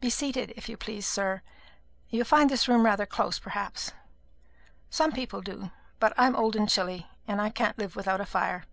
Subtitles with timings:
[0.00, 1.42] Be seated, if you please, sir.
[2.08, 3.92] You find this room rather close, perhaps.
[4.88, 8.64] Some people do; but I'm old and chilly, and I can't live without a fire."